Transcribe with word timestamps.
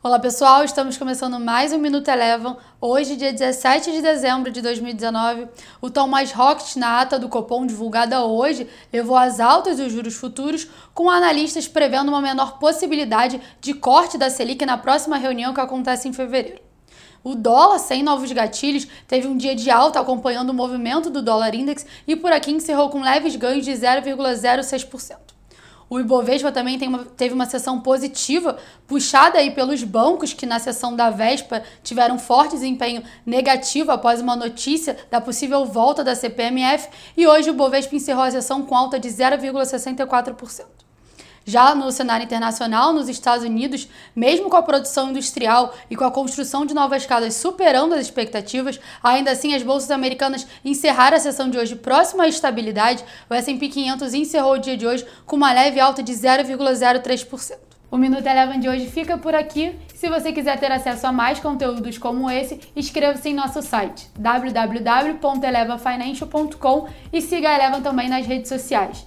Olá 0.00 0.20
pessoal, 0.20 0.62
estamos 0.62 0.96
começando 0.96 1.40
mais 1.40 1.72
um 1.72 1.78
Minuto 1.78 2.06
Eleven. 2.06 2.54
Hoje, 2.80 3.16
dia 3.16 3.32
17 3.32 3.90
de 3.90 4.00
dezembro 4.00 4.48
de 4.52 4.62
2019, 4.62 5.48
o 5.80 5.90
tom 5.90 6.06
mais 6.06 6.32
hawkish 6.32 6.76
na 6.76 7.00
ata 7.00 7.18
do 7.18 7.28
Copom 7.28 7.66
divulgada 7.66 8.22
hoje 8.22 8.68
levou 8.92 9.16
às 9.16 9.40
altas 9.40 9.78
dos 9.78 9.92
juros 9.92 10.14
futuros, 10.14 10.68
com 10.94 11.10
analistas 11.10 11.66
prevendo 11.66 12.10
uma 12.10 12.20
menor 12.20 12.60
possibilidade 12.60 13.40
de 13.60 13.74
corte 13.74 14.16
da 14.16 14.30
Selic 14.30 14.64
na 14.64 14.78
próxima 14.78 15.16
reunião 15.16 15.52
que 15.52 15.60
acontece 15.60 16.06
em 16.06 16.12
fevereiro. 16.12 16.60
O 17.24 17.34
dólar, 17.34 17.80
sem 17.80 18.00
novos 18.00 18.30
gatilhos, 18.30 18.86
teve 19.08 19.26
um 19.26 19.36
dia 19.36 19.56
de 19.56 19.68
alta 19.68 19.98
acompanhando 19.98 20.50
o 20.50 20.54
movimento 20.54 21.10
do 21.10 21.20
dólar 21.20 21.56
index 21.56 21.84
e 22.06 22.14
por 22.14 22.30
aqui 22.30 22.52
encerrou 22.52 22.88
com 22.88 23.02
leves 23.02 23.34
ganhos 23.34 23.64
de 23.64 23.72
0,06%. 23.72 25.37
O 25.90 25.98
Ibovespa 25.98 26.52
também 26.52 26.78
uma, 26.86 27.04
teve 27.04 27.34
uma 27.34 27.46
sessão 27.46 27.80
positiva, 27.80 28.58
puxada 28.86 29.38
aí 29.38 29.50
pelos 29.50 29.82
bancos 29.82 30.32
que 30.34 30.44
na 30.44 30.58
sessão 30.58 30.94
da 30.94 31.08
véspera 31.08 31.64
tiveram 31.82 32.18
forte 32.18 32.52
desempenho 32.52 33.02
negativo 33.24 33.90
após 33.90 34.20
uma 34.20 34.36
notícia 34.36 34.96
da 35.10 35.20
possível 35.20 35.64
volta 35.64 36.04
da 36.04 36.14
CPMF 36.14 36.88
e 37.16 37.26
hoje 37.26 37.50
o 37.50 37.54
Ibovespa 37.54 37.96
encerrou 37.96 38.24
a 38.24 38.30
sessão 38.30 38.62
com 38.62 38.74
alta 38.74 38.98
de 38.98 39.08
0,64%. 39.08 40.77
Já 41.48 41.74
no 41.74 41.90
cenário 41.90 42.24
internacional, 42.24 42.92
nos 42.92 43.08
Estados 43.08 43.42
Unidos, 43.42 43.88
mesmo 44.14 44.50
com 44.50 44.56
a 44.56 44.62
produção 44.62 45.08
industrial 45.08 45.74
e 45.88 45.96
com 45.96 46.04
a 46.04 46.10
construção 46.10 46.66
de 46.66 46.74
novas 46.74 47.06
casas 47.06 47.36
superando 47.36 47.94
as 47.94 48.02
expectativas, 48.02 48.78
ainda 49.02 49.30
assim 49.30 49.54
as 49.54 49.62
bolsas 49.62 49.90
americanas 49.90 50.46
encerraram 50.62 51.16
a 51.16 51.20
sessão 51.20 51.48
de 51.48 51.56
hoje 51.56 51.74
próxima 51.74 52.24
à 52.24 52.28
estabilidade. 52.28 53.02
O 53.30 53.34
S&P 53.34 53.66
500 53.66 54.12
encerrou 54.12 54.56
o 54.56 54.58
dia 54.58 54.76
de 54.76 54.86
hoje 54.86 55.06
com 55.24 55.36
uma 55.36 55.50
leve 55.50 55.80
alta 55.80 56.02
de 56.02 56.12
0,03%. 56.12 57.56
O 57.90 57.96
Minuto 57.96 58.26
Eleven 58.26 58.60
de 58.60 58.68
hoje 58.68 58.86
fica 58.86 59.16
por 59.16 59.34
aqui. 59.34 59.74
Se 59.94 60.10
você 60.10 60.34
quiser 60.34 60.60
ter 60.60 60.70
acesso 60.70 61.06
a 61.06 61.12
mais 61.12 61.40
conteúdos 61.40 61.96
como 61.96 62.30
esse, 62.30 62.60
inscreva-se 62.76 63.30
em 63.30 63.34
nosso 63.34 63.62
site 63.62 64.06
www.elevafinancial.com 64.18 66.88
e 67.10 67.22
siga 67.22 67.48
a 67.48 67.54
Eleven 67.54 67.80
também 67.80 68.10
nas 68.10 68.26
redes 68.26 68.50
sociais. 68.50 69.06